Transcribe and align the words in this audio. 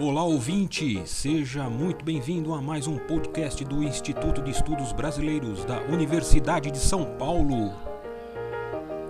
Olá 0.00 0.24
ouvinte, 0.24 1.06
seja 1.06 1.70
muito 1.70 2.04
bem-vindo 2.04 2.52
a 2.52 2.60
mais 2.60 2.88
um 2.88 2.98
podcast 2.98 3.64
do 3.64 3.80
Instituto 3.80 4.42
de 4.42 4.50
Estudos 4.50 4.92
Brasileiros 4.92 5.64
da 5.64 5.82
Universidade 5.82 6.68
de 6.72 6.78
São 6.78 7.16
Paulo. 7.16 7.72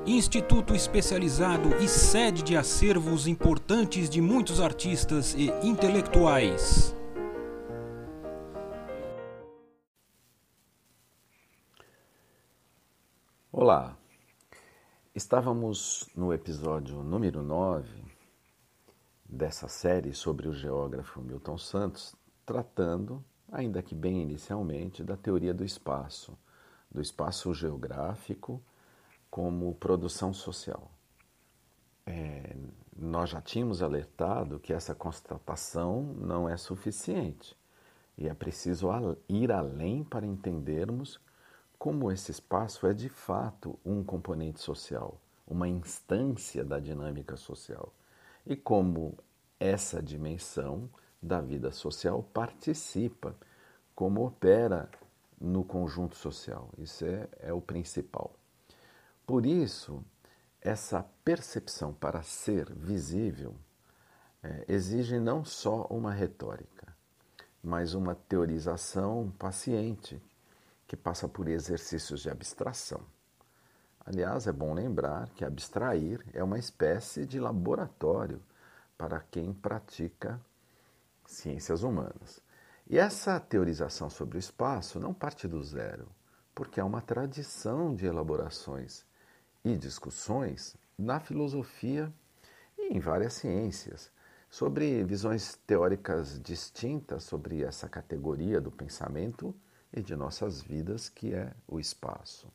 Instituto 0.05 0.75
especializado 0.75 1.75
e 1.77 1.89
sede 1.89 2.43
de 2.43 2.55
acervos 2.55 3.27
importantes 3.27 4.11
de 4.11 4.21
muitos 4.21 4.61
artistas 4.61 5.33
e 5.33 5.47
intelectuais. 5.67 6.95
Olá, 13.51 13.97
estávamos 15.15 16.11
no 16.15 16.31
episódio 16.31 17.03
número 17.03 17.43
9 17.43 18.14
dessa 19.35 19.67
série 19.67 20.15
sobre 20.15 20.49
o 20.49 20.55
geógrafo 20.55 21.21
Milton 21.21 21.59
Santos, 21.59 22.15
tratando, 22.47 23.23
ainda 23.51 23.83
que 23.83 23.95
bem 23.95 24.23
inicialmente, 24.23 25.03
da 25.03 25.17
teoria 25.17 25.53
do 25.53 25.65
espaço, 25.65 26.39
do 26.91 27.01
espaço 27.01 27.53
geográfico 27.53 28.63
como 29.29 29.75
produção 29.75 30.33
social. 30.33 30.89
É, 32.07 32.55
nós 32.97 33.31
já 33.31 33.41
tínhamos 33.41 33.83
alertado 33.83 34.61
que 34.61 34.73
essa 34.73 34.95
constatação 34.95 36.03
não 36.17 36.49
é 36.49 36.57
suficiente 36.57 37.57
e 38.17 38.29
é 38.29 38.35
preciso 38.35 38.89
ir 39.29 39.51
além 39.51 40.05
para 40.05 40.25
entendermos 40.25 41.21
como 41.77 42.13
esse 42.13 42.31
espaço 42.31 42.87
é 42.87 42.95
de 42.95 43.09
fato 43.09 43.79
um 43.85 44.05
componente 44.05 44.61
social, 44.61 45.21
uma 45.45 45.67
instância 45.67 46.65
da 46.65 46.79
dinâmica 46.79 47.37
social 47.37 47.93
e 48.47 48.57
como 48.57 49.19
essa 49.59 50.03
dimensão 50.03 50.91
da 51.21 51.41
vida 51.41 51.71
social 51.71 52.23
participa, 52.23 53.35
como 53.95 54.27
opera 54.27 54.91
no 55.41 55.65
conjunto 55.65 56.17
social. 56.17 56.71
Isso 56.79 57.05
é, 57.05 57.29
é 57.41 57.53
o 57.53 57.61
principal. 57.61 58.35
Por 59.27 59.47
isso, 59.47 60.05
essa 60.61 61.05
percepção 61.25 61.93
para 61.93 62.23
ser 62.23 62.73
visível 62.73 63.55
é, 64.43 64.65
exige 64.69 65.19
não 65.19 65.45
só 65.45 65.87
uma 65.89 66.13
retórica, 66.13 66.95
mas 67.63 67.95
uma 67.95 68.15
teorização 68.15 69.33
paciente 69.39 70.21
que 70.87 70.97
passa 70.97 71.27
por 71.27 71.49
exercícios 71.49 72.21
de 72.21 72.31
abstração. 72.31 73.01
Aliás, 74.07 74.47
é 74.47 74.53
bom 74.53 74.75
lembrar 74.75 75.31
que 75.31 75.45
abstrair 75.45 76.23
é 76.35 76.45
uma 76.45 76.59
espécie 76.59 77.25
de 77.25 77.41
laboratório 77.41 78.43
para 78.99 79.19
quem 79.21 79.53
pratica 79.53 80.39
ciências 81.27 81.83
humanas. 81.83 82.43
E 82.87 82.99
essa 82.99 83.41
teorização 83.41 84.11
sobre 84.11 84.37
o 84.37 84.39
espaço 84.39 85.01
não 85.01 85.15
parte 85.15 85.49
do 85.49 85.63
zero, 85.63 86.07
porque 86.55 86.79
há 86.79 86.85
uma 86.85 87.01
tradição 87.01 87.95
de 87.95 88.05
elaborações 88.05 89.07
e 89.65 89.75
discussões 89.75 90.77
na 90.99 91.19
filosofia 91.19 92.13
e 92.77 92.95
em 92.95 93.01
várias 93.01 93.33
ciências 93.33 94.13
sobre 94.51 95.03
visões 95.03 95.57
teóricas 95.67 96.39
distintas 96.39 97.25
sobre 97.25 97.65
essa 97.65 97.89
categoria 97.89 98.61
do 98.61 98.71
pensamento 98.71 99.55
e 99.91 100.03
de 100.03 100.15
nossas 100.15 100.61
vidas, 100.61 101.09
que 101.09 101.35
é 101.35 101.55
o 101.67 101.81
espaço. 101.81 102.53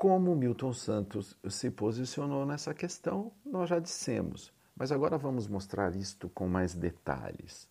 Como 0.00 0.34
Milton 0.34 0.72
Santos 0.72 1.36
se 1.50 1.70
posicionou 1.70 2.46
nessa 2.46 2.72
questão, 2.72 3.30
nós 3.44 3.68
já 3.68 3.78
dissemos. 3.78 4.50
Mas 4.74 4.90
agora 4.90 5.18
vamos 5.18 5.46
mostrar 5.46 5.94
isto 5.94 6.30
com 6.30 6.48
mais 6.48 6.74
detalhes. 6.74 7.68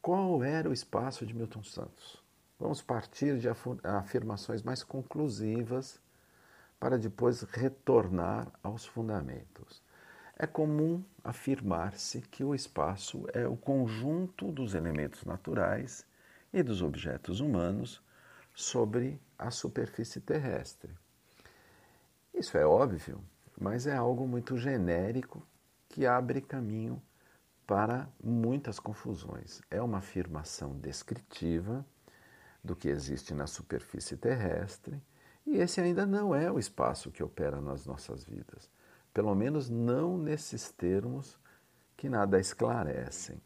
Qual 0.00 0.42
era 0.42 0.70
o 0.70 0.72
espaço 0.72 1.26
de 1.26 1.34
Milton 1.34 1.62
Santos? 1.62 2.24
Vamos 2.58 2.80
partir 2.80 3.38
de 3.38 3.48
afirmações 3.84 4.62
mais 4.62 4.82
conclusivas 4.82 6.00
para 6.80 6.98
depois 6.98 7.42
retornar 7.42 8.50
aos 8.62 8.86
fundamentos. 8.86 9.82
É 10.38 10.46
comum 10.46 11.04
afirmar-se 11.22 12.22
que 12.22 12.42
o 12.42 12.54
espaço 12.54 13.26
é 13.34 13.46
o 13.46 13.58
conjunto 13.58 14.50
dos 14.50 14.72
elementos 14.72 15.22
naturais 15.26 16.06
e 16.50 16.62
dos 16.62 16.80
objetos 16.80 17.40
humanos 17.40 18.02
sobre 18.54 19.20
a 19.38 19.50
superfície 19.50 20.18
terrestre. 20.18 21.01
Isso 22.34 22.56
é 22.56 22.66
óbvio, 22.66 23.22
mas 23.60 23.86
é 23.86 23.94
algo 23.94 24.26
muito 24.26 24.56
genérico 24.56 25.46
que 25.88 26.06
abre 26.06 26.40
caminho 26.40 27.00
para 27.66 28.08
muitas 28.22 28.80
confusões. 28.80 29.60
É 29.70 29.80
uma 29.80 29.98
afirmação 29.98 30.78
descritiva 30.78 31.86
do 32.62 32.74
que 32.74 32.88
existe 32.88 33.34
na 33.34 33.46
superfície 33.46 34.16
terrestre 34.16 35.00
e 35.46 35.56
esse 35.56 35.80
ainda 35.80 36.06
não 36.06 36.34
é 36.34 36.50
o 36.50 36.58
espaço 36.58 37.10
que 37.10 37.22
opera 37.22 37.60
nas 37.60 37.84
nossas 37.86 38.24
vidas. 38.24 38.70
Pelo 39.12 39.34
menos 39.34 39.68
não 39.68 40.16
nesses 40.16 40.70
termos 40.70 41.38
que 41.96 42.08
nada 42.08 42.38
esclarecem. 42.40 43.40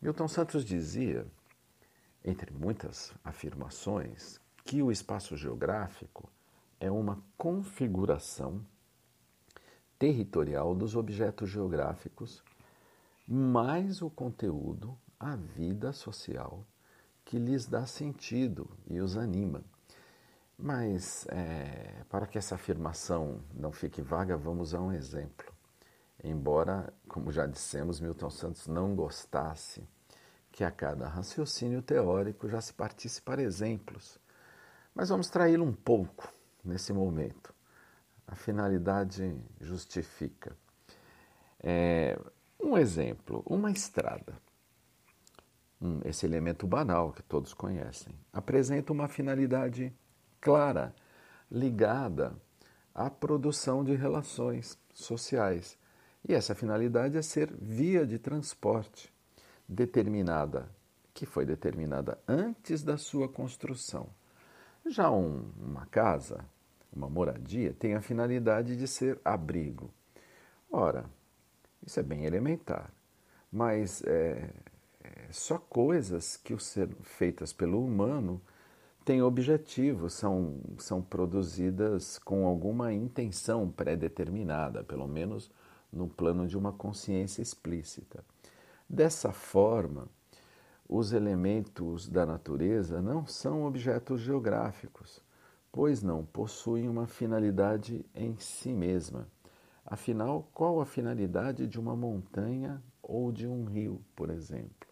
Milton 0.00 0.28
Santos 0.28 0.64
dizia, 0.64 1.26
entre 2.24 2.52
muitas 2.52 3.12
afirmações, 3.24 4.38
que 4.64 4.82
o 4.82 4.92
espaço 4.92 5.36
geográfico 5.36 6.30
é 6.84 6.90
uma 6.90 7.24
configuração 7.38 8.60
territorial 9.98 10.74
dos 10.74 10.94
objetos 10.94 11.48
geográficos, 11.48 12.44
mais 13.26 14.02
o 14.02 14.10
conteúdo, 14.10 14.94
a 15.18 15.34
vida 15.34 15.94
social 15.94 16.62
que 17.24 17.38
lhes 17.38 17.64
dá 17.64 17.86
sentido 17.86 18.68
e 18.86 19.00
os 19.00 19.16
anima. 19.16 19.64
Mas, 20.58 21.26
é, 21.28 22.04
para 22.10 22.26
que 22.26 22.36
essa 22.36 22.54
afirmação 22.56 23.40
não 23.54 23.72
fique 23.72 24.02
vaga, 24.02 24.36
vamos 24.36 24.74
a 24.74 24.80
um 24.80 24.92
exemplo. 24.92 25.50
Embora, 26.22 26.92
como 27.08 27.32
já 27.32 27.46
dissemos, 27.46 27.98
Milton 27.98 28.28
Santos 28.28 28.66
não 28.66 28.94
gostasse 28.94 29.88
que 30.52 30.62
a 30.62 30.70
cada 30.70 31.08
raciocínio 31.08 31.80
teórico 31.80 32.46
já 32.46 32.60
se 32.60 32.74
partisse 32.74 33.22
para 33.22 33.42
exemplos. 33.42 34.18
Mas 34.94 35.08
vamos 35.08 35.30
traí-lo 35.30 35.64
um 35.64 35.72
pouco 35.72 36.30
nesse 36.64 36.92
momento 36.92 37.54
a 38.26 38.34
finalidade 38.34 39.36
justifica. 39.60 40.56
É, 41.62 42.18
um 42.60 42.76
exemplo, 42.76 43.42
uma 43.46 43.70
estrada. 43.70 44.34
Hum, 45.80 46.00
esse 46.04 46.24
elemento 46.24 46.66
banal 46.66 47.12
que 47.12 47.22
todos 47.22 47.52
conhecem 47.52 48.14
apresenta 48.32 48.92
uma 48.92 49.08
finalidade 49.08 49.92
clara, 50.40 50.94
ligada 51.50 52.34
à 52.94 53.10
produção 53.10 53.84
de 53.84 53.94
relações 53.94 54.78
sociais. 54.92 55.78
E 56.26 56.32
essa 56.32 56.54
finalidade 56.54 57.18
é 57.18 57.22
ser 57.22 57.52
via 57.60 58.06
de 58.06 58.18
transporte 58.18 59.12
determinada, 59.68 60.70
que 61.12 61.26
foi 61.26 61.44
determinada 61.44 62.18
antes 62.26 62.82
da 62.82 62.96
sua 62.96 63.28
construção. 63.28 64.08
Já 64.86 65.10
um, 65.10 65.50
uma 65.58 65.86
casa 65.86 66.44
uma 66.94 67.08
moradia, 67.08 67.74
tem 67.78 67.94
a 67.94 68.00
finalidade 68.00 68.76
de 68.76 68.86
ser 68.86 69.20
abrigo. 69.24 69.90
Ora, 70.70 71.04
isso 71.84 72.00
é 72.00 72.02
bem 72.02 72.24
elementar, 72.24 72.92
mas 73.50 74.02
é, 74.04 74.50
é 75.02 75.28
só 75.30 75.58
coisas 75.58 76.36
que 76.36 76.56
ser 76.58 76.88
feitas 77.02 77.52
pelo 77.52 77.84
humano 77.84 78.40
têm 79.04 79.22
objetivo, 79.22 80.08
são, 80.08 80.60
são 80.78 81.02
produzidas 81.02 82.18
com 82.18 82.46
alguma 82.46 82.92
intenção 82.92 83.70
pré-determinada, 83.70 84.82
pelo 84.82 85.06
menos 85.06 85.50
no 85.92 86.08
plano 86.08 86.46
de 86.46 86.56
uma 86.56 86.72
consciência 86.72 87.42
explícita. 87.42 88.24
Dessa 88.88 89.32
forma, 89.32 90.08
os 90.88 91.12
elementos 91.12 92.08
da 92.08 92.26
natureza 92.26 93.00
não 93.00 93.26
são 93.26 93.64
objetos 93.64 94.20
geográficos, 94.20 95.20
pois 95.74 96.04
não 96.04 96.24
possuem 96.24 96.88
uma 96.88 97.04
finalidade 97.04 98.06
em 98.14 98.36
si 98.38 98.72
mesma. 98.72 99.26
Afinal, 99.84 100.48
qual 100.54 100.80
a 100.80 100.86
finalidade 100.86 101.66
de 101.66 101.80
uma 101.80 101.96
montanha 101.96 102.80
ou 103.02 103.32
de 103.32 103.44
um 103.48 103.64
rio, 103.64 104.00
por 104.14 104.30
exemplo? 104.30 104.88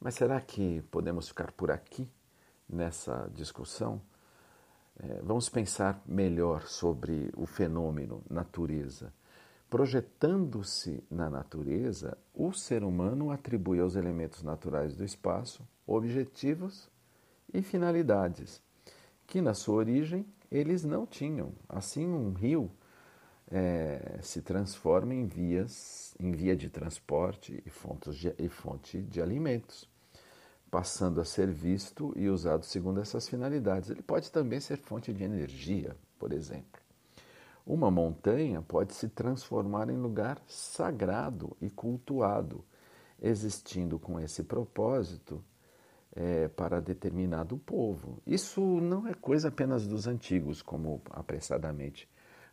Mas 0.00 0.16
será 0.16 0.40
que 0.40 0.82
podemos 0.90 1.28
ficar 1.28 1.52
por 1.52 1.70
aqui 1.70 2.10
nessa 2.68 3.30
discussão? 3.32 4.02
É, 4.98 5.20
vamos 5.22 5.48
pensar 5.48 6.02
melhor 6.04 6.66
sobre 6.66 7.30
o 7.36 7.46
fenômeno 7.46 8.24
natureza. 8.28 9.12
Projetando-se 9.70 11.00
na 11.08 11.30
natureza, 11.30 12.18
o 12.34 12.52
ser 12.52 12.82
humano 12.82 13.30
atribui 13.30 13.78
aos 13.78 13.94
elementos 13.94 14.42
naturais 14.42 14.96
do 14.96 15.04
espaço 15.04 15.62
objetivos 15.86 16.90
e 17.54 17.62
finalidades 17.62 18.60
que 19.30 19.40
na 19.40 19.54
sua 19.54 19.76
origem 19.76 20.26
eles 20.50 20.82
não 20.84 21.06
tinham. 21.06 21.52
Assim, 21.68 22.04
um 22.04 22.32
rio 22.32 22.68
é, 23.48 24.18
se 24.20 24.42
transforma 24.42 25.14
em 25.14 25.24
vias, 25.24 26.16
em 26.18 26.32
via 26.32 26.56
de 26.56 26.68
transporte 26.68 27.62
e, 27.64 28.10
de, 28.10 28.34
e 28.36 28.48
fonte 28.48 29.00
de 29.00 29.22
alimentos, 29.22 29.88
passando 30.68 31.20
a 31.20 31.24
ser 31.24 31.48
visto 31.48 32.12
e 32.16 32.28
usado 32.28 32.66
segundo 32.66 33.00
essas 33.00 33.28
finalidades. 33.28 33.88
Ele 33.88 34.02
pode 34.02 34.32
também 34.32 34.58
ser 34.58 34.76
fonte 34.76 35.12
de 35.12 35.22
energia, 35.22 35.96
por 36.18 36.32
exemplo. 36.32 36.80
Uma 37.64 37.88
montanha 37.88 38.60
pode 38.60 38.94
se 38.94 39.08
transformar 39.08 39.90
em 39.90 39.96
lugar 39.96 40.42
sagrado 40.48 41.56
e 41.60 41.70
cultuado, 41.70 42.64
existindo 43.22 43.96
com 43.96 44.18
esse 44.18 44.42
propósito 44.42 45.40
é, 46.14 46.48
para 46.48 46.80
determinado 46.80 47.56
povo. 47.58 48.20
Isso 48.26 48.60
não 48.80 49.06
é 49.06 49.14
coisa 49.14 49.48
apenas 49.48 49.86
dos 49.86 50.06
antigos, 50.06 50.62
como 50.62 51.00
apressadamente 51.10 52.08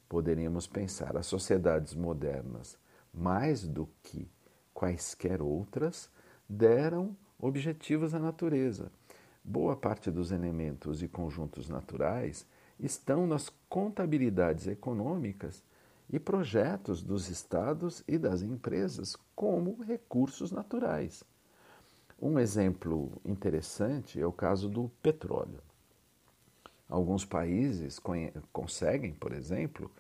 poderíamos 0.08 0.68
pensar. 0.68 1.18
As 1.18 1.26
sociedades 1.26 1.94
modernas, 1.94 2.78
mais 3.14 3.68
do 3.68 3.90
que 4.04 4.30
quaisquer 4.74 5.42
outras, 5.42 6.10
deram 6.48 7.16
objetivos 7.40 8.14
à 8.14 8.20
natureza. 8.20 8.92
Boa 9.44 9.76
parte 9.76 10.12
dos 10.12 10.32
elementos 10.32 11.02
e 11.02 11.08
conjuntos 11.08 11.70
naturais 11.70 12.46
estão 12.80 13.26
nas 13.26 13.50
contabilidades 13.70 14.68
econômicas 14.68 15.64
e 16.10 16.20
projetos 16.20 17.02
dos 17.02 17.30
estados 17.30 18.04
e 18.08 18.18
das 18.18 18.42
empresas 18.42 19.16
como 19.36 19.82
recursos 19.82 20.52
naturais. 20.52 21.24
Um 22.20 22.40
exemplo 22.40 23.12
interessante 23.24 24.20
é 24.20 24.26
o 24.26 24.32
caso 24.32 24.68
do 24.68 24.90
petróleo. 25.04 25.62
Alguns 26.90 27.24
países 27.24 28.00
conseguem, 28.52 29.14
por 29.14 29.34
exemplo, 29.34 29.92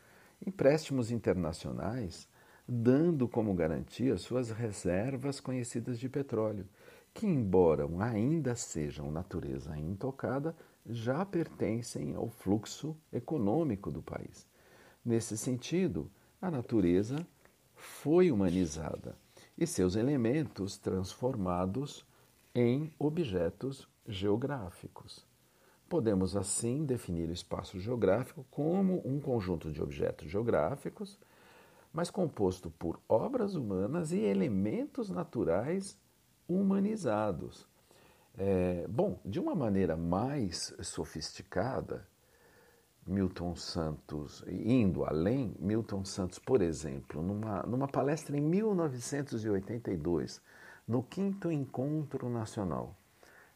empréstimos 0.44 1.12
internacionais 1.12 2.28
dando 2.68 3.28
como 3.28 3.54
garantia 3.54 4.18
suas 4.18 4.50
reservas 4.50 5.40
conhecidas 5.40 6.00
de 6.00 6.10
petróleo, 6.10 6.66
que, 7.14 7.28
embora 7.28 7.88
ainda 8.00 8.56
sejam 8.56 9.12
natureza 9.12 9.78
intocada, 9.78 10.56
já 10.88 11.24
pertencem 11.24 12.16
ao 12.16 12.30
fluxo 12.30 12.98
econômico 13.14 13.92
do 13.92 14.02
país. 14.02 14.48
Nesse 15.06 15.38
sentido, 15.38 16.10
a 16.42 16.50
natureza 16.50 17.26
foi 17.76 18.32
humanizada 18.32 19.16
e 19.58 19.66
seus 19.66 19.96
elementos 19.96 20.78
transformados 20.78 22.06
em 22.54 22.94
objetos 23.00 23.88
geográficos. 24.08 25.26
Podemos 25.90 26.36
assim 26.36 26.86
definir 26.86 27.30
o 27.30 27.34
espaço 27.34 27.80
geográfico 27.80 28.46
como 28.52 29.02
um 29.06 29.20
conjunto 29.20 29.72
de 29.72 29.82
objetos 29.82 30.30
geográficos, 30.30 31.18
mas 31.94 32.12
composto 32.12 32.70
por 32.70 33.00
obras 33.08 33.56
humanas 33.56 34.12
e 34.12 34.20
elementos 34.20 35.10
naturais 35.10 35.98
humanizados. 36.48 37.68
É, 38.38 38.86
bom, 38.88 39.20
de 39.26 39.40
uma 39.40 39.56
maneira 39.56 39.98
mais 39.98 40.74
sofisticada, 40.84 42.08
Milton 43.08 43.56
Santos, 43.56 44.44
indo 44.48 45.06
além, 45.06 45.56
Milton 45.60 46.04
Santos, 46.04 46.40
por 46.40 46.62
exemplo, 46.62 47.22
numa, 47.22 47.64
numa 47.64 47.88
palestra 47.88 48.38
em 48.38 48.42
1982, 48.42 50.42
no 50.86 51.02
quinto 51.02 51.50
Encontro 51.50 52.30
Nacional 52.30 52.94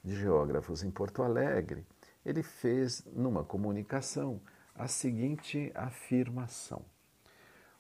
de 0.01 0.15
Geógrafos 0.15 0.83
em 0.83 0.89
Porto 0.89 1.21
Alegre, 1.21 1.85
ele 2.25 2.41
fez 2.41 3.05
numa 3.13 3.43
comunicação 3.43 4.39
a 4.73 4.87
seguinte 4.87 5.69
afirmação: 5.75 6.85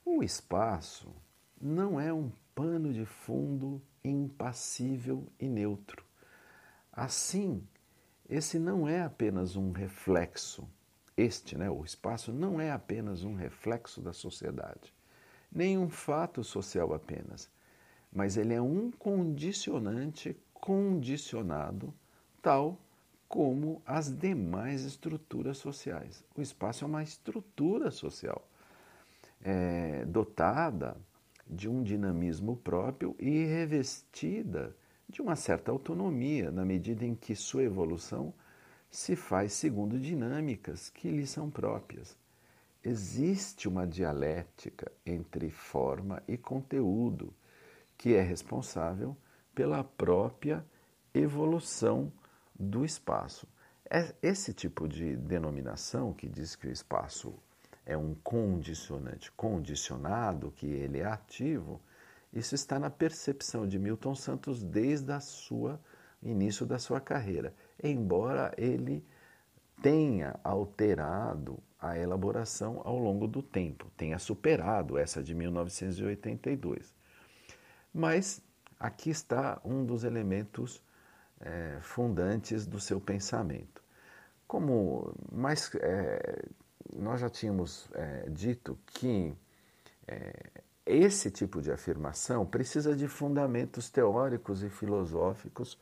O 0.03 0.21
espaço 0.21 1.15
não 1.59 1.97
é 1.97 2.11
um 2.11 2.29
pano 2.53 2.91
de 2.91 3.05
fundo 3.05 3.81
impassível 4.03 5.25
e 5.39 5.47
neutro. 5.47 6.03
Assim, 6.91 7.65
esse 8.29 8.59
não 8.59 8.89
é 8.89 9.01
apenas 9.01 9.55
um 9.55 9.71
reflexo 9.71 10.67
este, 11.21 11.57
né, 11.57 11.69
o 11.69 11.83
espaço, 11.83 12.31
não 12.31 12.59
é 12.59 12.71
apenas 12.71 13.23
um 13.23 13.35
reflexo 13.35 14.01
da 14.01 14.13
sociedade, 14.13 14.93
nem 15.51 15.77
um 15.77 15.89
fato 15.89 16.43
social 16.43 16.93
apenas, 16.93 17.49
mas 18.11 18.37
ele 18.37 18.53
é 18.53 18.61
um 18.61 18.91
condicionante 18.91 20.35
condicionado, 20.53 21.93
tal 22.41 22.77
como 23.27 23.81
as 23.85 24.11
demais 24.11 24.83
estruturas 24.83 25.57
sociais. 25.57 26.23
O 26.35 26.41
espaço 26.41 26.83
é 26.83 26.87
uma 26.87 27.03
estrutura 27.03 27.89
social 27.89 28.45
é, 29.43 30.05
dotada 30.05 30.97
de 31.47 31.69
um 31.69 31.83
dinamismo 31.83 32.55
próprio 32.57 33.15
e 33.19 33.45
revestida 33.45 34.75
de 35.07 35.21
uma 35.21 35.35
certa 35.35 35.71
autonomia, 35.71 36.51
na 36.51 36.63
medida 36.63 37.05
em 37.05 37.15
que 37.15 37.35
sua 37.35 37.63
evolução 37.63 38.33
se 38.91 39.15
faz 39.15 39.53
segundo 39.53 39.97
dinâmicas 39.97 40.89
que 40.89 41.09
lhe 41.09 41.25
são 41.25 41.49
próprias. 41.49 42.17
Existe 42.83 43.69
uma 43.69 43.87
dialética 43.87 44.91
entre 45.05 45.49
forma 45.49 46.21
e 46.27 46.37
conteúdo 46.37 47.33
que 47.97 48.13
é 48.13 48.21
responsável 48.21 49.15
pela 49.55 49.81
própria 49.81 50.65
evolução 51.13 52.11
do 52.53 52.83
espaço. 52.83 53.47
É 53.89 54.13
esse 54.21 54.53
tipo 54.53 54.87
de 54.87 55.15
denominação 55.15 56.13
que 56.13 56.27
diz 56.27 56.55
que 56.55 56.67
o 56.67 56.71
espaço 56.71 57.33
é 57.85 57.95
um 57.95 58.13
condicionante 58.15 59.31
condicionado, 59.31 60.51
que 60.51 60.65
ele 60.65 60.99
é 60.99 61.05
ativo, 61.05 61.81
isso 62.33 62.55
está 62.55 62.79
na 62.79 62.89
percepção 62.89 63.67
de 63.67 63.77
Milton 63.77 64.15
Santos 64.15 64.63
desde 64.63 65.19
sua 65.21 65.79
início 66.23 66.65
da 66.65 66.77
sua 66.77 67.01
carreira 67.01 67.53
embora 67.83 68.53
ele 68.57 69.05
tenha 69.81 70.39
alterado 70.43 71.59
a 71.79 71.97
elaboração 71.97 72.81
ao 72.83 72.97
longo 72.97 73.27
do 73.27 73.41
tempo, 73.41 73.91
tenha 73.97 74.19
superado 74.19 74.97
essa 74.97 75.23
de 75.23 75.33
1982. 75.33 76.93
Mas 77.93 78.41
aqui 78.79 79.09
está 79.09 79.59
um 79.65 79.83
dos 79.83 80.03
elementos 80.03 80.81
é, 81.39 81.79
fundantes 81.81 82.67
do 82.67 82.79
seu 82.79 83.01
pensamento. 83.01 83.81
Como 84.47 85.13
mais, 85.31 85.73
é, 85.75 86.43
nós 86.93 87.19
já 87.19 87.29
tínhamos 87.29 87.89
é, 87.93 88.29
dito 88.29 88.77
que 88.85 89.33
esse 90.85 91.31
tipo 91.31 91.61
de 91.61 91.71
afirmação 91.71 92.45
precisa 92.45 92.93
de 92.95 93.07
fundamentos 93.07 93.89
teóricos 93.89 94.61
e 94.61 94.69
filosóficos 94.69 95.77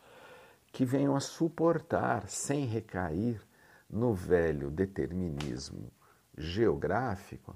que 0.72 0.86
venham 0.86 1.16
a 1.16 1.20
suportar, 1.20 2.28
sem 2.28 2.66
recair 2.66 3.42
no 3.90 4.14
velho 4.14 4.70
determinismo 4.70 5.92
geográfico, 6.38 7.56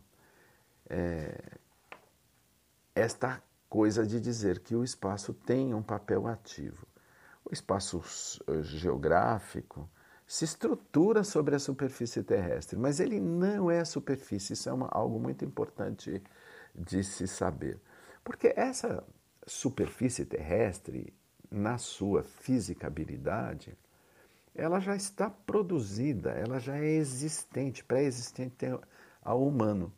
é, 0.90 1.58
esta 2.96 3.42
coisa 3.70 4.06
de 4.06 4.20
dizer 4.20 4.60
que 4.60 4.76
o 4.76 4.84
espaço 4.84 5.34
tem 5.34 5.74
um 5.74 5.82
papel 5.82 6.28
ativo. 6.28 6.88
O 7.46 7.54
espaço 7.54 8.02
geográfico 8.62 9.90
se 10.26 10.46
estrutura 10.46 11.24
sobre 11.24 11.56
a 11.56 11.60
superfície 11.60 12.24
terrestre, 12.24 12.78
mas 12.78 13.00
ele 13.00 13.20
não 13.20 13.70
é 13.70 13.82
a 13.82 13.86
superfície, 13.86 14.54
isso 14.54 14.70
é 14.70 14.74
uma, 14.74 14.88
algo 14.88 15.20
muito 15.20 15.44
importante 15.44 16.24
de 16.74 17.04
se 17.04 17.28
saber. 17.28 17.80
Porque 18.24 18.54
essa 18.56 19.04
superfície 19.46 20.26
terrestre 20.26 21.14
na 21.54 21.78
sua 21.78 22.24
fisicabilidade, 22.24 23.78
ela 24.56 24.80
já 24.80 24.96
está 24.96 25.30
produzida, 25.30 26.32
ela 26.32 26.60
já 26.60 26.76
é 26.78 26.96
existente, 26.96 27.84
pré-existente 27.84 28.66
ao 29.22 29.48
humano. 29.48 29.94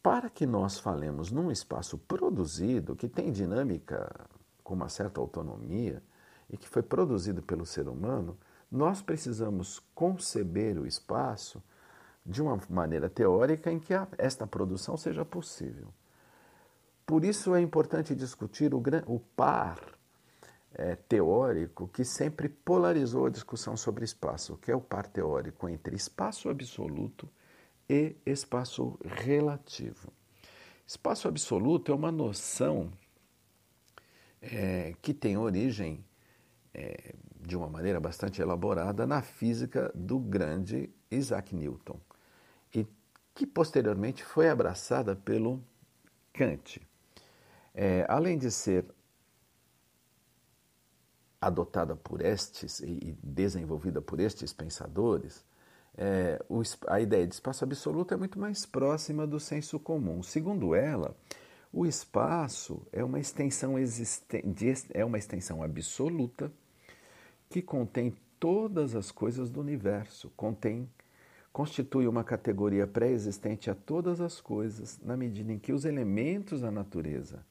Para 0.00 0.30
que 0.30 0.46
nós 0.46 0.78
falemos 0.78 1.32
num 1.32 1.50
espaço 1.50 1.98
produzido, 1.98 2.94
que 2.94 3.08
tem 3.08 3.32
dinâmica 3.32 4.28
com 4.62 4.74
uma 4.74 4.88
certa 4.88 5.20
autonomia 5.20 6.00
e 6.48 6.56
que 6.56 6.68
foi 6.68 6.82
produzido 6.82 7.42
pelo 7.42 7.66
ser 7.66 7.88
humano, 7.88 8.38
nós 8.70 9.02
precisamos 9.02 9.80
conceber 9.92 10.78
o 10.78 10.86
espaço 10.86 11.60
de 12.24 12.40
uma 12.40 12.60
maneira 12.70 13.10
teórica 13.10 13.72
em 13.72 13.80
que 13.80 13.92
esta 14.16 14.46
produção 14.46 14.96
seja 14.96 15.24
possível. 15.24 15.88
Por 17.04 17.24
isso 17.24 17.54
é 17.54 17.60
importante 17.60 18.14
discutir 18.14 18.72
o, 18.72 18.82
o 19.06 19.18
par 19.18 19.97
é, 20.78 20.94
teórico 20.94 21.88
que 21.88 22.04
sempre 22.04 22.48
polarizou 22.48 23.26
a 23.26 23.30
discussão 23.30 23.76
sobre 23.76 24.04
espaço, 24.04 24.56
que 24.58 24.70
é 24.70 24.76
o 24.76 24.80
par 24.80 25.08
teórico 25.08 25.68
entre 25.68 25.96
espaço 25.96 26.48
absoluto 26.48 27.28
e 27.90 28.14
espaço 28.24 28.96
relativo. 29.04 30.12
Espaço 30.86 31.26
absoluto 31.26 31.90
é 31.90 31.94
uma 31.94 32.12
noção 32.12 32.92
é, 34.40 34.94
que 35.02 35.12
tem 35.12 35.36
origem, 35.36 36.04
é, 36.72 37.12
de 37.40 37.56
uma 37.56 37.68
maneira 37.68 37.98
bastante 37.98 38.40
elaborada, 38.40 39.04
na 39.04 39.20
física 39.20 39.90
do 39.94 40.18
grande 40.18 40.88
Isaac 41.10 41.56
Newton, 41.56 41.98
e 42.72 42.86
que 43.34 43.46
posteriormente 43.46 44.24
foi 44.24 44.48
abraçada 44.48 45.16
pelo 45.16 45.60
Kant. 46.32 46.80
É, 47.74 48.06
além 48.08 48.38
de 48.38 48.50
ser 48.50 48.84
adotada 51.40 51.94
por 51.94 52.20
estes 52.20 52.80
e 52.80 53.16
desenvolvida 53.22 54.00
por 54.00 54.18
estes 54.20 54.52
pensadores, 54.52 55.44
é, 55.96 56.40
a 56.86 57.00
ideia 57.00 57.26
de 57.26 57.34
espaço 57.34 57.64
absoluto 57.64 58.14
é 58.14 58.16
muito 58.16 58.38
mais 58.38 58.64
próxima 58.64 59.26
do 59.26 59.40
senso 59.40 59.78
comum. 59.80 60.22
Segundo 60.22 60.74
ela, 60.74 61.16
o 61.72 61.84
espaço 61.84 62.86
é 62.92 63.02
uma 63.04 63.18
extensão, 63.18 63.74
é 64.94 65.04
uma 65.04 65.18
extensão 65.18 65.62
absoluta 65.62 66.52
que 67.48 67.60
contém 67.60 68.16
todas 68.38 68.94
as 68.94 69.10
coisas 69.10 69.50
do 69.50 69.60
universo, 69.60 70.30
contém, 70.36 70.88
constitui 71.52 72.06
uma 72.06 72.22
categoria 72.22 72.86
pré-existente 72.86 73.70
a 73.70 73.74
todas 73.74 74.20
as 74.20 74.40
coisas, 74.40 75.00
na 75.02 75.16
medida 75.16 75.52
em 75.52 75.58
que 75.58 75.72
os 75.72 75.84
elementos 75.84 76.60
da 76.60 76.70
natureza 76.70 77.44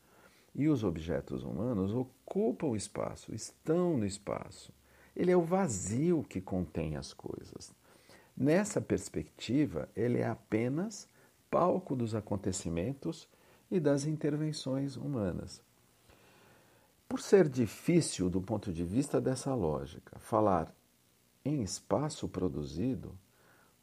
e 0.55 0.69
os 0.69 0.83
objetos 0.83 1.43
humanos 1.43 1.93
ocupam 2.37 2.67
o 2.67 2.75
espaço, 2.75 3.33
estão 3.33 3.97
no 3.97 4.05
espaço. 4.05 4.71
Ele 5.15 5.31
é 5.31 5.35
o 5.35 5.41
vazio 5.41 6.23
que 6.23 6.39
contém 6.39 6.95
as 6.95 7.11
coisas. 7.11 7.73
Nessa 8.35 8.79
perspectiva, 8.79 9.89
ele 9.95 10.19
é 10.19 10.27
apenas 10.27 11.09
palco 11.49 11.95
dos 11.95 12.13
acontecimentos 12.13 13.27
e 13.71 13.79
das 13.79 14.05
intervenções 14.05 14.95
humanas. 14.95 15.61
Por 17.09 17.19
ser 17.19 17.49
difícil, 17.49 18.29
do 18.29 18.41
ponto 18.41 18.71
de 18.71 18.83
vista 18.83 19.19
dessa 19.19 19.55
lógica, 19.55 20.19
falar 20.19 20.71
em 21.43 21.63
espaço 21.63 22.27
produzido, 22.27 23.17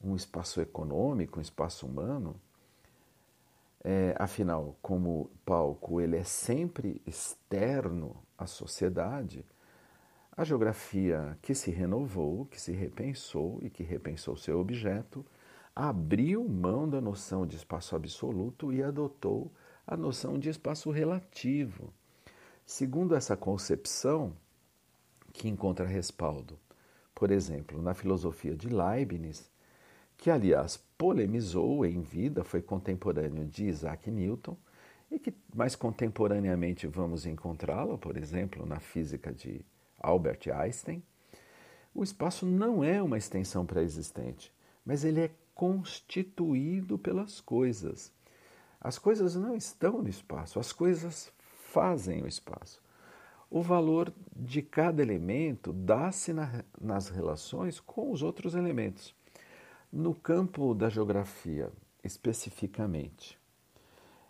um 0.03 0.15
espaço 0.15 0.61
econômico, 0.61 1.39
um 1.39 1.43
espaço 1.43 1.87
humano, 1.87 2.41
é, 3.83 4.15
afinal, 4.19 4.77
como 4.81 5.31
palco 5.45 6.01
ele 6.01 6.17
é 6.17 6.25
sempre 6.25 7.03
externo 7.07 8.24
à 8.37 8.47
sociedade, 8.47 9.45
a 10.37 10.43
geografia 10.45 11.39
que 11.41 11.55
se 11.55 11.71
renovou, 11.71 12.47
que 12.47 12.61
se 12.61 12.73
repensou 12.73 13.59
e 13.63 13.71
que 13.71 13.83
repensou 13.83 14.37
seu 14.37 14.59
objeto, 14.59 15.25
abriu 15.75 16.49
mão 16.49 16.89
da 16.89 17.01
noção 17.01 17.47
de 17.47 17.57
espaço 17.57 17.95
absoluto 17.95 18.73
e 18.73 18.83
adotou 18.83 19.53
a 19.87 19.97
noção 19.97 20.39
de 20.39 20.49
espaço 20.49 20.91
relativo. 20.91 21.93
Segundo 22.67 23.15
essa 23.15 23.37
concepção, 23.37 24.33
que 25.33 25.49
encontra 25.49 25.85
respaldo, 25.85 26.59
por 27.15 27.31
exemplo, 27.31 27.83
na 27.83 27.93
filosofia 27.93 28.57
de 28.57 28.69
Leibniz, 28.69 29.51
que 30.17 30.31
aliás 30.31 30.77
polemizou 30.97 31.85
em 31.85 32.01
vida, 32.01 32.45
foi 32.45 32.63
contemporâneo 32.63 33.45
de 33.45 33.67
Isaac 33.67 34.11
Newton, 34.11 34.57
e 35.15 35.19
que 35.19 35.33
mais 35.55 35.77
contemporaneamente 35.77 36.89
vamos 36.89 37.25
encontrá-lo, 37.25 37.97
por 37.97 38.17
exemplo, 38.17 38.67
na 38.67 38.81
física 38.81 39.33
de 39.33 39.65
Albert 40.01 40.41
Einstein, 40.53 41.03
o 41.95 42.03
espaço 42.03 42.45
não 42.45 42.83
é 42.83 43.01
uma 43.01 43.17
extensão 43.17 43.65
pré-existente, 43.65 44.53
mas 44.85 45.05
ele 45.05 45.21
é 45.21 45.31
constituído 45.55 46.99
pelas 46.99 47.41
coisas. 47.41 48.13
As 48.81 48.99
coisas 48.99 49.37
não 49.37 49.55
estão 49.55 50.03
no 50.03 50.09
espaço, 50.09 50.59
as 50.59 50.73
coisas 50.73 51.33
fazem 51.39 52.23
o 52.23 52.27
espaço. 52.27 52.83
O 53.49 53.63
valor 53.63 54.13
de 54.35 54.61
cada 54.61 55.01
elemento 55.01 55.73
dá-se 55.73 56.33
na, 56.33 56.65
nas 56.81 57.09
relações 57.09 57.79
com 57.79 58.11
os 58.11 58.21
outros 58.21 58.57
elementos. 58.57 59.15
No 59.93 60.13
campo 60.13 60.75
da 60.75 60.89
geografia, 60.89 61.71
especificamente, 62.03 63.39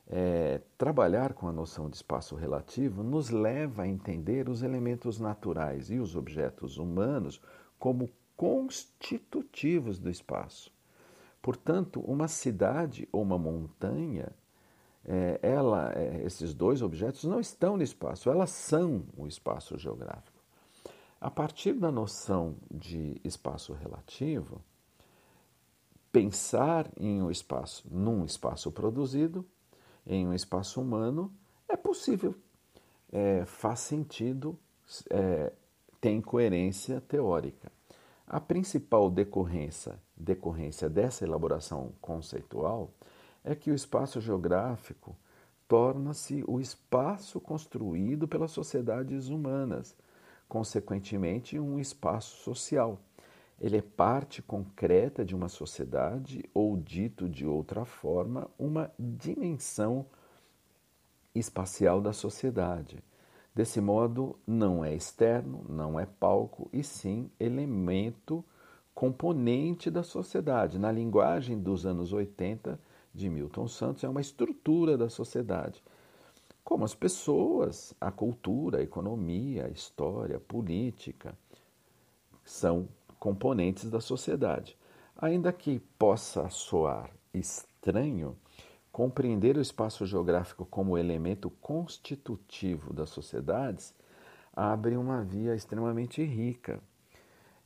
é, 0.07 0.61
trabalhar 0.77 1.33
com 1.33 1.49
a 1.49 1.53
noção 1.53 1.89
de 1.89 1.97
espaço 1.97 2.35
relativo 2.35 3.03
nos 3.03 3.31
leva 3.31 3.83
a 3.83 3.89
entender 3.89 4.49
os 4.49 4.63
elementos 4.63 5.19
naturais 5.19 5.91
e 5.91 5.99
os 5.99 6.15
objetos 6.15 6.77
humanos 6.77 7.41
como 7.79 8.11
constitutivos 8.37 9.99
do 9.99 10.11
espaço. 10.11 10.73
Portanto, 11.41 12.01
uma 12.01 12.29
cidade 12.29 13.09
ou 13.13 13.23
uma 13.23 13.39
montanha, 13.39 14.33
é, 15.05 15.39
ela, 15.43 15.93
é, 15.95 16.23
esses 16.25 16.55
dois 16.55 16.83
objetos 16.83 17.25
não 17.25 17.41
estão 17.41 17.77
no 17.77 17.83
espaço, 17.83 18.31
elas 18.31 18.51
são 18.51 19.05
o 19.17 19.27
espaço 19.27 19.79
geográfico. 19.79 20.43
A 21.21 21.31
partir 21.31 21.75
da 21.75 21.91
noção 21.91 22.57
de 22.71 23.21
espaço 23.25 23.73
relativo, 23.73 24.63
pensar 26.13 26.91
em 26.97 27.23
um 27.23 27.31
espaço, 27.31 27.87
num 27.91 28.25
espaço 28.25 28.71
produzido, 28.71 29.45
em 30.07 30.27
um 30.27 30.35
espaço 30.35 30.81
humano 30.81 31.33
é 31.69 31.77
possível, 31.77 32.35
é, 33.13 33.45
faz 33.45 33.81
sentido, 33.81 34.59
é, 35.11 35.53
tem 36.01 36.21
coerência 36.21 37.01
teórica. 37.01 37.73
A 38.27 38.41
principal 38.41 39.11
decorrência, 39.11 39.99
decorrência 40.17 40.89
dessa 40.89 41.25
elaboração 41.25 41.93
conceitual 42.01 42.91
é 43.43 43.55
que 43.55 43.71
o 43.71 43.75
espaço 43.75 44.21
geográfico 44.21 45.17
torna-se 45.69 46.45
o 46.47 46.61
espaço 46.61 47.41
construído 47.41 48.29
pelas 48.29 48.51
sociedades 48.51 49.29
humanas, 49.29 49.97
consequentemente, 50.49 51.59
um 51.59 51.79
espaço 51.79 52.37
social. 52.43 52.99
Ele 53.65 53.79
é 53.79 53.81
parte 53.81 54.43
concreta 54.43 55.25
de 55.25 55.35
uma 55.35 55.49
sociedade, 55.49 56.45
ou 56.53 56.77
dito 56.77 57.27
de 57.27 57.47
outra 57.47 57.87
forma, 57.87 58.47
uma 58.59 58.93
dimensão 58.99 60.05
espacial 61.35 61.99
da 61.99 62.13
sociedade. 62.13 63.03
Desse 63.55 63.81
modo, 63.81 64.39
não 64.47 64.85
é 64.85 64.95
externo, 64.95 65.65
não 65.67 65.99
é 65.99 66.05
palco, 66.05 66.69
e 66.75 66.85
sim 66.85 67.31
elemento 67.41 68.45
componente 68.95 69.91
da 69.91 70.03
sociedade. 70.03 70.79
Na 70.79 70.93
linguagem 70.93 71.59
dos 71.59 71.87
anos 71.87 72.13
80 72.13 72.79
de 73.15 73.31
Milton 73.31 73.67
Santos, 73.67 74.05
é 74.05 74.09
uma 74.11 74.21
estrutura 74.21 74.99
da 74.99 75.09
sociedade. 75.09 75.83
Como 76.63 76.85
as 76.85 76.95
pessoas, 76.95 77.95
a 77.99 78.13
cultura, 78.13 78.81
a 78.81 78.83
economia, 78.83 79.65
a 79.65 79.71
história, 79.71 80.37
a 80.37 80.41
política 80.41 81.35
são 82.45 82.87
componentes 83.25 83.89
da 83.89 84.03
sociedade. 84.03 84.77
Ainda 85.17 85.51
que 85.51 85.81
possa 85.99 86.51
soar 86.51 87.11
estranho, 87.33 88.37
compreender 88.93 89.57
o 89.57 89.63
espaço 89.63 90.05
geográfico 90.05 90.67
como 90.67 90.99
elemento 90.99 91.49
constitutivo 91.49 92.93
das 92.93 93.09
sociedades 93.09 93.95
abre 94.55 94.95
uma 94.99 95.25
via 95.25 95.55
extremamente 95.55 96.23
rica 96.23 96.83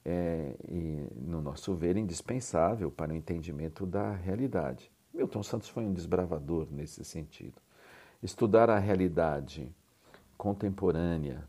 é, 0.04 0.54
e, 0.68 1.08
no 1.16 1.42
nosso 1.42 1.74
ver, 1.74 1.96
indispensável 1.96 2.88
para 2.88 3.12
o 3.12 3.16
entendimento 3.16 3.84
da 3.84 4.12
realidade. 4.12 4.92
Milton 5.12 5.42
Santos 5.42 5.68
foi 5.68 5.84
um 5.84 5.92
desbravador 5.92 6.68
nesse 6.70 7.04
sentido. 7.04 7.60
Estudar 8.22 8.70
a 8.70 8.78
realidade 8.78 9.74
contemporânea 10.36 11.48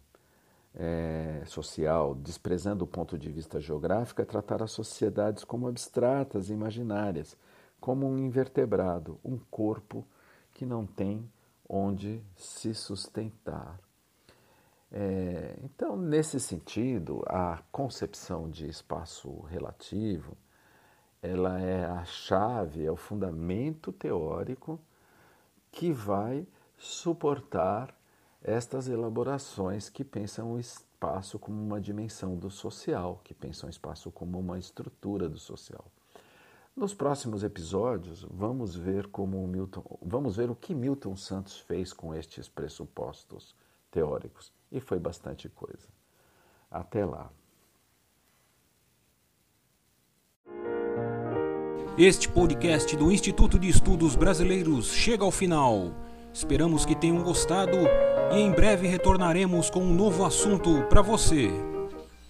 é, 0.76 1.44
social, 1.46 2.16
desprezando 2.16 2.84
o 2.86 2.88
ponto 2.88 3.18
de 3.18 3.30
vista 3.32 3.60
geográfico, 3.60 4.22
é 4.22 4.26
tratar 4.26 4.62
as 4.62 4.72
sociedades 4.72 5.44
como 5.44 5.68
abstratas 5.68 6.50
imaginárias, 6.50 7.38
como 7.80 8.08
um 8.08 8.18
invertebrado, 8.18 9.20
um 9.24 9.38
corpo 9.38 10.06
que 10.54 10.66
não 10.66 10.86
tem 10.86 11.30
onde 11.68 12.22
se 12.36 12.74
sustentar. 12.74 13.80
É, 14.92 15.60
então, 15.64 15.96
nesse 15.96 16.40
sentido, 16.40 17.24
a 17.28 17.62
concepção 17.72 18.50
de 18.50 18.68
espaço 18.68 19.42
relativo, 19.42 20.36
ela 21.22 21.60
é 21.60 21.86
a 21.86 22.04
chave, 22.06 22.86
é 22.86 22.92
o 22.92 22.96
fundamento 22.96 23.92
teórico 23.92 24.80
que 25.72 25.92
vai 25.92 26.48
suportar 26.78 27.94
estas 28.42 28.88
elaborações 28.88 29.90
que 29.90 30.04
pensam 30.04 30.54
o 30.54 30.60
espaço 30.60 31.38
como 31.38 31.62
uma 31.62 31.80
dimensão 31.80 32.36
do 32.36 32.50
social, 32.50 33.20
que 33.24 33.34
pensam 33.34 33.68
o 33.68 33.70
espaço 33.70 34.12
como 34.12 34.40
uma 34.40 34.58
estrutura 34.58 35.28
do 35.28 35.38
social. 35.38 35.86
Nos 36.76 36.94
próximos 36.94 37.44
episódios, 37.44 38.26
vamos 38.30 38.76
ver 38.76 39.08
como 39.08 39.46
Milton, 39.46 39.84
vamos 40.02 40.38
ver 40.38 40.50
o 40.50 40.56
que 40.56 40.74
Milton 40.74 41.16
Santos 41.16 41.60
fez 41.60 41.92
com 41.92 42.16
estes 42.16 42.48
pressupostos 42.48 43.54
teóricos, 43.92 44.54
e 44.72 44.80
foi 44.80 45.00
bastante 45.00 45.50
coisa. 45.50 45.88
Até 46.72 47.04
lá. 47.06 47.30
Este 51.98 52.30
podcast 52.30 52.96
do 52.96 53.12
Instituto 53.12 53.60
de 53.60 53.68
Estudos 53.68 54.16
Brasileiros 54.16 54.88
chega 54.88 55.26
ao 55.26 55.32
final. 55.32 55.94
Esperamos 56.32 56.86
que 56.86 56.96
tenham 56.96 57.22
gostado 57.22 57.76
e 58.32 58.40
em 58.40 58.52
breve 58.52 58.88
retornaremos 58.88 59.70
com 59.70 59.82
um 59.82 59.94
novo 59.94 60.26
assunto 60.26 60.84
para 60.90 61.02
você. 61.02 61.69